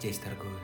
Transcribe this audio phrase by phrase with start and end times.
[0.00, 0.60] Здесь торгуют.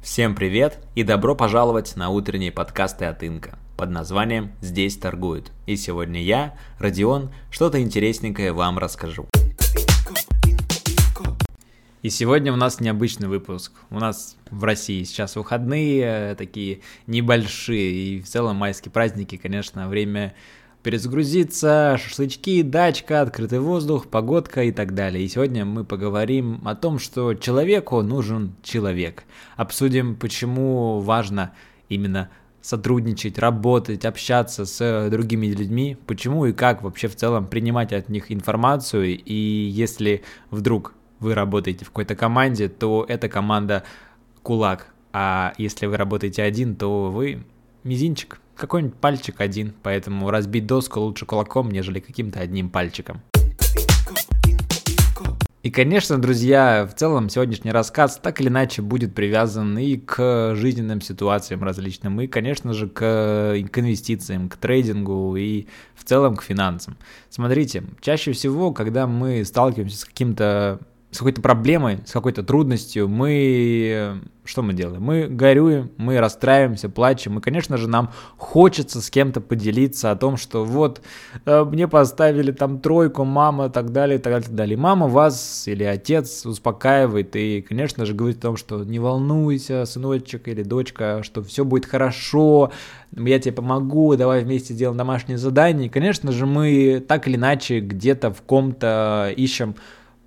[0.00, 5.52] Всем привет и добро пожаловать на утренние подкасты от Инка под названием «Здесь торгуют».
[5.66, 9.28] И сегодня я, Родион, что-то интересненькое вам расскажу.
[12.00, 13.72] И сегодня у нас необычный выпуск.
[13.90, 20.34] У нас в России сейчас выходные такие небольшие, и в целом майские праздники, конечно, время
[20.82, 25.24] перезагрузиться, шашлычки, дачка, открытый воздух, погодка и так далее.
[25.24, 29.24] И сегодня мы поговорим о том, что человеку нужен человек.
[29.56, 31.52] Обсудим, почему важно
[31.88, 38.08] именно сотрудничать, работать, общаться с другими людьми, почему и как вообще в целом принимать от
[38.08, 43.84] них информацию, и если вдруг вы работаете в какой-то команде, то эта команда
[44.42, 47.44] кулак, а если вы работаете один, то вы
[47.84, 53.22] мизинчик, какой-нибудь пальчик один, поэтому разбить доску лучше кулаком, нежели каким-то одним пальчиком.
[55.64, 61.00] И, конечно, друзья, в целом сегодняшний рассказ так или иначе будет привязан и к жизненным
[61.00, 63.00] ситуациям различным, и, конечно же, к,
[63.70, 66.96] к инвестициям, к трейдингу и в целом к финансам.
[67.28, 74.20] Смотрите, чаще всего, когда мы сталкиваемся с каким-то с какой-то проблемой, с какой-то трудностью, мы
[74.48, 75.02] что мы делаем?
[75.02, 80.38] Мы горюем, мы расстраиваемся, плачем, и, конечно же, нам хочется с кем-то поделиться о том,
[80.38, 81.02] что вот
[81.44, 84.76] э, мне поставили там тройку, мама, так далее, так далее, так далее.
[84.78, 90.48] Мама вас или отец успокаивает и, конечно же, говорит о том, что не волнуйся, сыночек
[90.48, 92.72] или дочка, что все будет хорошо,
[93.16, 95.86] я тебе помогу, давай вместе сделаем домашнее задание.
[95.86, 99.74] И, конечно же, мы так или иначе где-то в ком-то ищем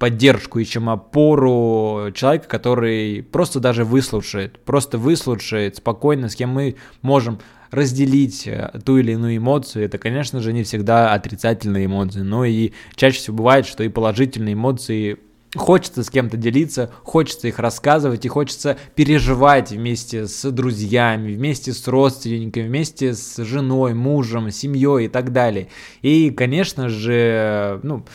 [0.02, 7.38] поддержку, ищем опору человека, который просто даже выслушает, просто выслушает спокойно, с кем мы можем
[7.70, 9.86] разделить э, ту или иную эмоцию.
[9.86, 14.54] Это, конечно же, не всегда отрицательные эмоции, но и чаще всего бывает, что и положительные
[14.54, 15.20] эмоции
[15.54, 21.86] Хочется с кем-то делиться, хочется их рассказывать и хочется переживать вместе с друзьями, вместе с
[21.90, 25.68] родственниками, вместе с женой, мужем, семьей и так далее.
[26.02, 28.06] И, конечно же, ну,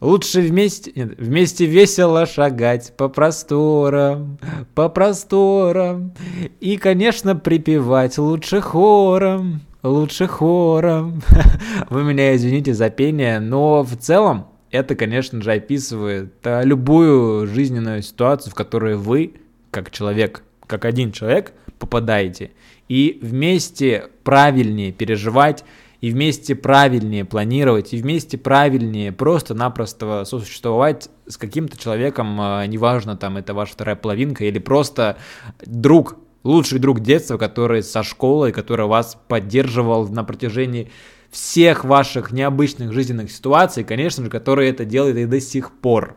[0.00, 4.38] Лучше вместе, нет, вместе весело шагать по просторам,
[4.74, 6.12] по просторам.
[6.60, 11.22] И, конечно, припевать лучше хором, лучше хором.
[11.88, 18.02] Вы меня извините за пение, но в целом это, конечно же, описывает а, любую жизненную
[18.02, 19.34] ситуацию, в которой вы,
[19.70, 22.50] как человек, как один человек, попадаете.
[22.88, 25.64] И вместе правильнее переживать
[26.06, 33.36] и вместе правильнее планировать, и вместе правильнее просто-напросто сосуществовать с каким-то человеком, а, неважно, там,
[33.38, 35.16] это ваша вторая половинка или просто
[35.64, 40.92] друг, лучший друг детства, который со школы, который вас поддерживал на протяжении
[41.32, 46.16] всех ваших необычных жизненных ситуаций, конечно же, который это делает и до сих пор.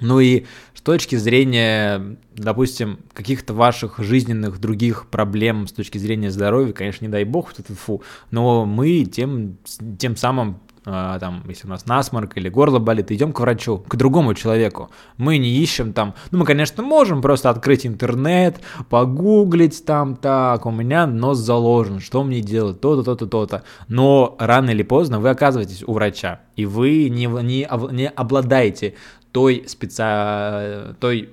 [0.00, 0.44] Ну и
[0.74, 7.10] с точки зрения, допустим, каких-то ваших жизненных других проблем, с точки зрения здоровья, конечно, не
[7.10, 9.58] дай бог, фу, но мы тем,
[9.98, 13.96] тем самым а, там, если у нас насморк или горло болит, идем к врачу, к
[13.96, 14.90] другому человеку.
[15.16, 20.70] Мы не ищем там, ну, мы, конечно, можем просто открыть интернет, погуглить там, так, у
[20.70, 23.62] меня нос заложен, что мне делать, то-то, то-то, то-то.
[23.88, 28.94] Но рано или поздно вы оказываетесь у врача, и вы не, не, не обладаете
[29.34, 30.94] той специ...
[31.00, 31.30] той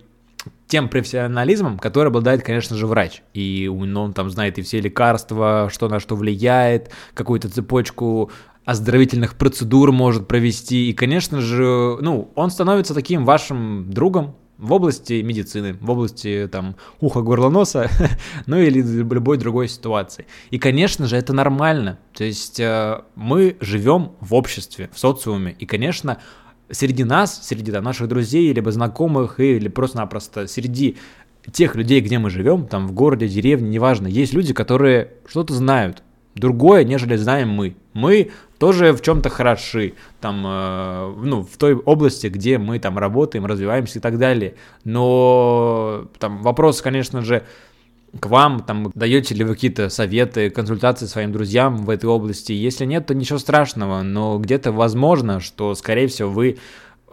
[0.66, 3.22] тем профессионализмом, который обладает, конечно же, врач.
[3.36, 8.32] И он там знает и все лекарства, что на что влияет, какую-то цепочку
[8.66, 10.90] оздоровительных процедур может провести.
[10.90, 16.76] И, конечно же, ну, он становится таким вашим другом в области медицины, в области там
[17.02, 17.88] уха, горла, носа,
[18.48, 20.26] ну или любой другой ситуации.
[20.50, 22.00] И, конечно же, это нормально.
[22.14, 25.56] То есть э, мы живем в обществе, в социуме.
[25.60, 26.18] И, конечно,
[26.72, 30.98] среди нас, среди там, наших друзей, либо знакомых, или просто-напросто среди
[31.52, 36.04] тех людей, где мы живем, там в городе, деревне, неважно, есть люди, которые что-то знают,
[36.36, 37.76] другое, нежели знаем мы.
[37.94, 43.46] Мы тоже в чем-то хороши, там, э, ну, в той области, где мы там работаем,
[43.46, 44.56] развиваемся и так далее.
[44.84, 47.44] Но там вопрос, конечно же,
[48.20, 52.52] к вам, там, даете ли вы какие-то советы, консультации своим друзьям в этой области.
[52.52, 56.58] Если нет, то ничего страшного, но где-то возможно, что, скорее всего, вы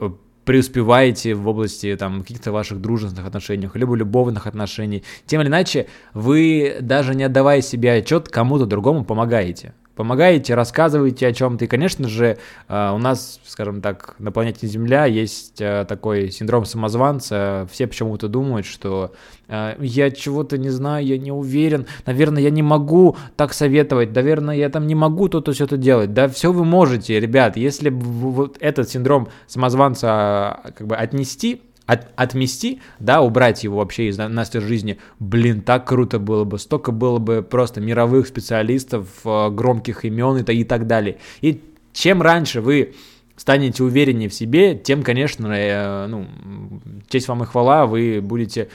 [0.00, 0.11] э,
[0.45, 5.05] преуспеваете в области там каких-то ваших дружественных отношений, либо любовных отношений.
[5.27, 11.33] Тем или иначе, вы даже не отдавая себе отчет, кому-то другому помогаете помогаете, рассказываете о
[11.33, 11.65] чем-то.
[11.65, 16.65] И, конечно же, э, у нас, скажем так, на планете Земля есть э, такой синдром
[16.65, 17.69] самозванца.
[17.73, 19.12] Все почему-то думают, что
[19.49, 24.55] э, я чего-то не знаю, я не уверен, наверное, я не могу так советовать, наверное,
[24.55, 26.15] я там не могу то-то все это делать.
[26.15, 32.82] Да все вы можете, ребят, если вот этот синдром самозванца как бы отнести от, отмести,
[33.00, 37.43] да, убрать его вообще из нашей жизни, блин, так круто было бы, столько было бы
[37.43, 41.17] просто мировых специалистов, э, громких имен и, и так далее.
[41.40, 41.62] И
[41.94, 42.94] чем раньше вы
[43.37, 46.26] станете увереннее в себе, тем, конечно, э, ну,
[47.08, 48.69] честь вам и хвала, вы будете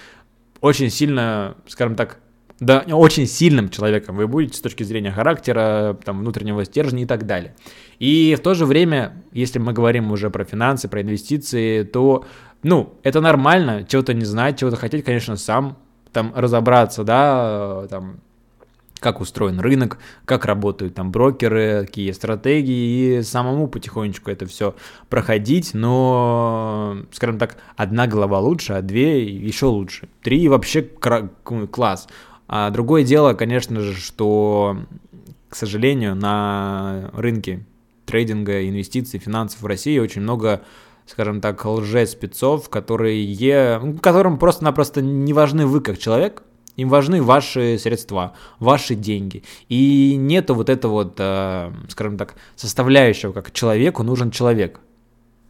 [0.60, 2.18] очень сильно, скажем так,
[2.60, 7.26] да, очень сильным человеком вы будете с точки зрения характера, там, внутреннего стержня и так
[7.26, 7.56] далее.
[8.00, 12.26] И в то же время, если мы говорим уже про финансы, про инвестиции, то,
[12.62, 15.78] ну, это нормально, чего-то не знать, чего-то хотеть, конечно, сам
[16.12, 18.20] там разобраться, да, там,
[19.00, 24.76] как устроен рынок, как работают там брокеры, какие стратегии, и самому потихонечку это все
[25.10, 30.08] проходить, но, скажем так, одна голова лучше, а две еще лучше.
[30.22, 32.08] Три вообще класс.
[32.48, 34.78] А другое дело, конечно же, что,
[35.50, 37.66] к сожалению, на рынке
[38.06, 40.62] трейдинга, инвестиций, финансов в России очень много
[41.06, 46.44] скажем так, лже-спецов, которые, которым просто-напросто не важны вы как человек,
[46.76, 49.44] им важны ваши средства, ваши деньги.
[49.70, 54.80] И нету вот этого вот, э, скажем так, составляющего, как человеку нужен человек.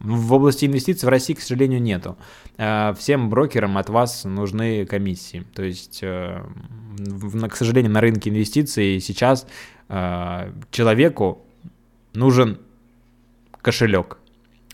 [0.00, 2.16] В области инвестиций в России, к сожалению, нету.
[2.58, 5.44] Э, всем брокерам от вас нужны комиссии.
[5.54, 6.42] То есть, э,
[7.48, 9.46] к сожалению, на рынке инвестиций сейчас
[10.70, 11.44] человеку
[12.14, 12.58] нужен
[13.60, 14.18] кошелек.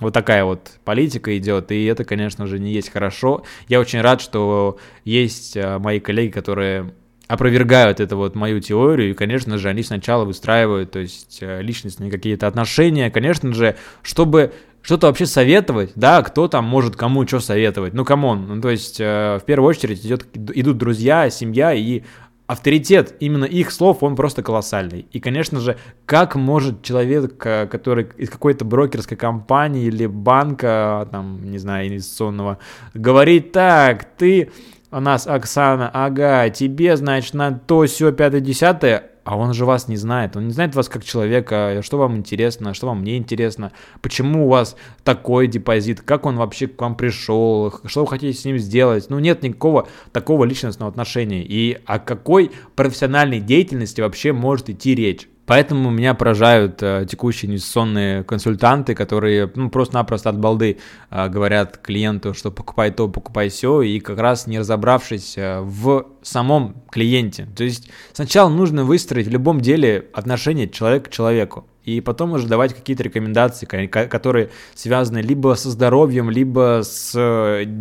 [0.00, 3.44] Вот такая вот политика идет, и это, конечно же, не есть хорошо.
[3.68, 6.94] Я очень рад, что есть э, мои коллеги, которые
[7.28, 12.10] опровергают это вот мою теорию, и, конечно же, они сначала выстраивают, то есть э, личностные
[12.10, 17.94] какие-то отношения, конечно же, чтобы что-то вообще советовать, да, кто там может кому что советовать,
[17.94, 22.02] ну, come on, ну, то есть э, в первую очередь идет, идут друзья, семья, и
[22.50, 23.14] авторитет.
[23.20, 25.06] Именно их слов, он просто колоссальный.
[25.12, 31.58] И, конечно же, как может человек, который из какой-то брокерской компании или банка, там, не
[31.58, 32.58] знаю, инвестиционного,
[32.92, 34.50] говорить так, ты
[34.90, 39.86] у нас, Оксана, ага, тебе, значит, на то, все, пятое, десятое, а он же вас
[39.86, 43.70] не знает, он не знает вас как человека, что вам интересно, что вам не интересно,
[44.02, 44.74] почему у вас
[45.04, 49.08] такой депозит, как он вообще к вам пришел, что вы хотите с ним сделать.
[49.08, 51.44] Ну, нет никакого такого личностного отношения.
[51.44, 55.28] И о какой профессиональной деятельности вообще может идти речь?
[55.50, 60.78] Поэтому меня поражают э, текущие инвестиционные консультанты, которые ну, просто-напросто от балды
[61.10, 66.06] э, говорят клиенту, что покупай то, покупай все, и как раз не разобравшись э, в
[66.22, 67.48] самом клиенте.
[67.56, 72.46] То есть сначала нужно выстроить в любом деле отношение человека к человеку и потом уже
[72.46, 77.14] давать какие-то рекомендации, которые связаны либо со здоровьем, либо с,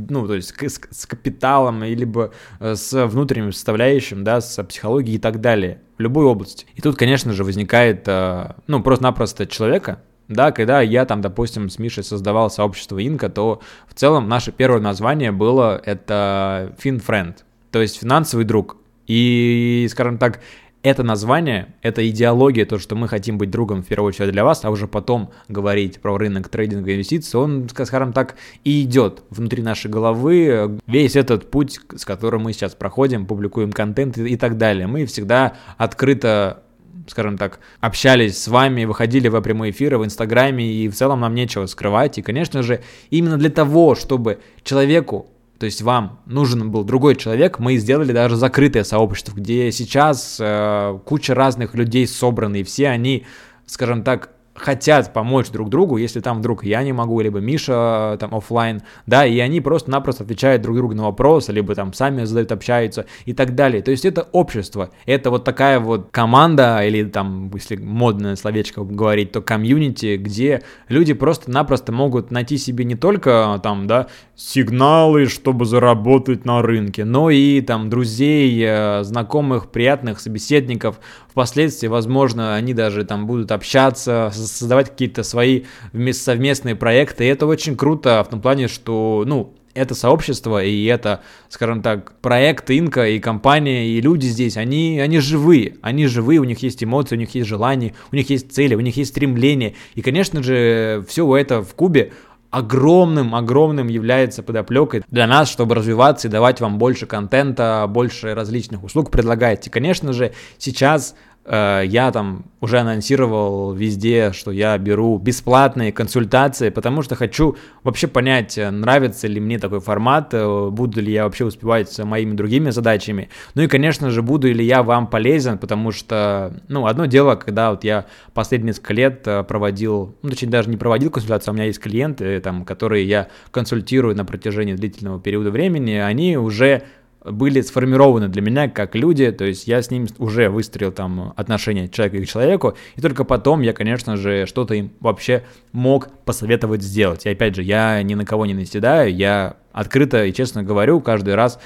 [0.10, 5.20] ну, то есть с, с капиталом, либо э, с внутренним составляющим, да, с психологией и
[5.20, 6.66] так далее, в любой области.
[6.76, 11.80] И тут, конечно же, возникает, э, ну, просто-напросто человека, да, когда я там, допустим, с
[11.80, 17.38] Мишей создавал сообщество Инка, то в целом наше первое название было это FinFriend,
[17.72, 18.78] то есть финансовый друг.
[19.08, 20.40] И, скажем так,
[20.82, 24.64] это название, это идеология, то, что мы хотим быть другом в первую очередь для вас,
[24.64, 29.62] а уже потом говорить про рынок трейдинга и инвестиций, он, скажем так, и идет внутри
[29.62, 30.80] нашей головы.
[30.88, 34.88] Весь этот путь, с которым мы сейчас проходим, публикуем контент и, так далее.
[34.88, 36.64] Мы всегда открыто
[37.08, 41.34] скажем так, общались с вами, выходили во прямые эфиры в Инстаграме, и в целом нам
[41.34, 42.20] нечего скрывать.
[42.20, 45.28] И, конечно же, именно для того, чтобы человеку
[45.60, 50.98] то есть вам нужен был другой человек, мы сделали даже закрытое сообщество, где сейчас э,
[51.06, 53.26] куча разных людей собраны, и все они,
[53.66, 58.36] скажем так, хотят помочь друг другу, если там вдруг я не могу, либо Миша там
[58.36, 63.06] офлайн, да, и они просто-напросто отвечают друг другу на вопросы, либо там сами задают, общаются
[63.26, 63.82] и так далее.
[63.82, 69.32] То есть это общество, это вот такая вот команда, или там, если модное словечко говорить,
[69.32, 76.46] то комьюнити, где люди просто-напросто могут найти себе не только там, да, сигналы, чтобы заработать
[76.46, 81.00] на рынке, но и там друзей, э, знакомых, приятных собеседников,
[81.40, 85.64] впоследствии, возможно, они даже там будут общаться, создавать какие-то свои
[86.12, 91.22] совместные проекты, и это очень круто в том плане, что, ну, это сообщество и это,
[91.48, 96.44] скажем так, проект Инка и компания и люди здесь, они, они живые, они живые, у
[96.44, 99.76] них есть эмоции, у них есть желания, у них есть цели, у них есть стремления.
[99.96, 102.12] И, конечно же, все это в Кубе
[102.52, 109.12] огромным-огромным является подоплекой для нас, чтобы развиваться и давать вам больше контента, больше различных услуг
[109.12, 109.68] предлагать.
[109.68, 111.16] И, конечно же, сейчас
[111.46, 118.58] я там уже анонсировал везде, что я беру бесплатные консультации, потому что хочу вообще понять,
[118.58, 122.70] э, нравится ли мне такой формат, э, буду ли я вообще успевать с моими другими
[122.72, 123.30] задачами.
[123.56, 127.72] Ну и, конечно же, буду ли я вам полезен, потому что, ну, одно дело, когда
[127.72, 131.66] вот я последние несколько лет проводил, ну, точнее, даже не проводил консультацию, а у меня
[131.66, 136.84] есть клиенты, там, которые я консультирую на протяжении длительного периода времени, они уже
[137.24, 141.90] были сформированы для меня как люди, то есть я с ним уже выстроил там отношения
[141.90, 147.26] человека к человеку, и только потом я, конечно же, что-то им вообще мог посоветовать сделать.
[147.26, 151.36] И опять же, я ни на кого не наседаю, я открыто и честно говорю каждый
[151.36, 151.60] раз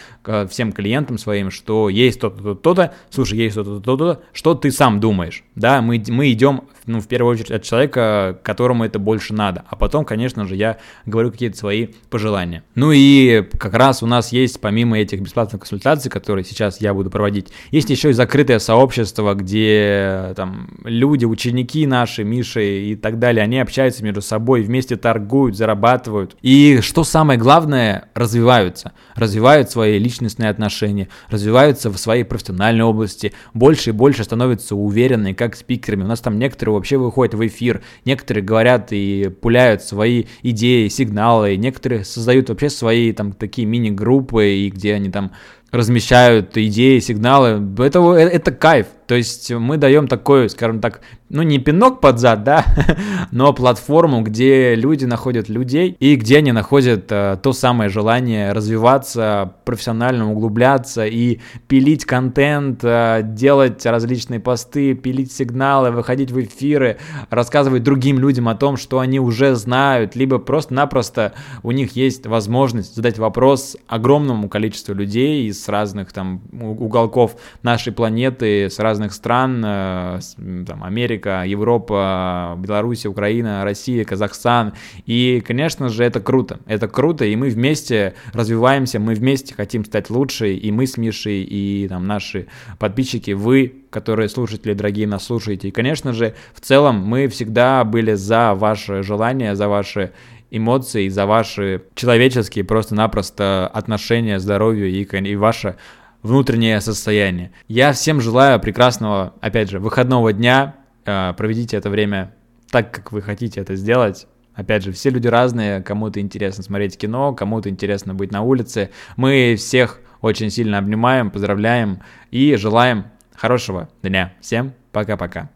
[0.50, 5.44] всем клиентам своим, что есть то-то, то-то, слушай, есть то-то, то-то, что ты сам думаешь,
[5.56, 9.76] да, мы, мы идем, ну, в первую очередь от человека, которому это больше надо, а
[9.76, 12.64] потом, конечно же, я говорю какие-то свои пожелания.
[12.76, 17.10] Ну и как раз у нас есть, помимо этих бесплатных консультаций, которые сейчас я буду
[17.10, 23.44] проводить, есть еще и закрытое сообщество, где там люди, ученики наши, Миши и так далее,
[23.44, 26.36] они общаются между собой, вместе торгуют, зарабатывают.
[26.42, 33.90] И что самое главное, развиваются, развивают свои личностные отношения, развиваются в своей профессиональной области, больше
[33.92, 36.04] и больше становятся уверенными как спикерами.
[36.04, 41.56] У нас там некоторые вообще выходят в эфир, некоторые говорят и пуляют свои идеи, сигналы,
[41.56, 45.32] некоторые создают вообще свои там такие мини-группы, и где они там
[45.74, 47.60] размещают идеи, сигналы.
[47.84, 48.88] Это, это кайф.
[49.08, 51.02] То есть мы даем такой, скажем так,
[51.34, 52.64] ну не пинок под зад, да,
[53.32, 59.56] но платформу, где люди находят людей и где они находят э, то самое желание развиваться,
[59.66, 66.98] профессионально углубляться и пилить контент, э, делать различные посты, пилить сигналы, выходить в эфиры,
[67.32, 72.96] рассказывать другим людям о том, что они уже знают, либо просто-напросто у них есть возможность
[72.96, 80.20] задать вопрос огромному количеству людей из разных там уголков нашей планеты, с разных стран, э,
[80.68, 80.84] там,
[81.24, 84.74] Америка, Европа, Беларусь, Украина, Россия, Казахстан.
[85.06, 86.60] И, конечно же, это круто.
[86.66, 91.44] Это круто, и мы вместе развиваемся, мы вместе хотим стать лучше, и мы с Мишей,
[91.44, 92.48] и там наши
[92.80, 95.70] подписчики, вы, которые слушатели, дорогие, нас слушаете.
[95.70, 100.12] И, конечно же, в целом мы всегда были за ваше желание, за ваши
[100.52, 105.76] эмоции, за ваши человеческие просто-напросто отношения, здоровью и, и ваше
[106.22, 107.52] внутреннее состояние.
[107.68, 110.76] Я всем желаю прекрасного, опять же, выходного дня.
[111.06, 112.34] Э, проведите это время
[112.70, 114.28] так, как вы хотите это сделать.
[114.56, 118.92] Опять же, все люди разные, кому-то интересно смотреть кино, кому-то интересно быть на улице.
[119.16, 122.00] Мы всех очень сильно обнимаем, поздравляем
[122.32, 123.06] и желаем
[123.36, 124.34] хорошего дня.
[124.42, 125.50] Всем пока-пока.